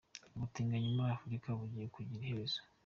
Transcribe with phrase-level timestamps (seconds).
[0.35, 2.59] Ubutinganyi muri Afurika bugiye kugira iherezo.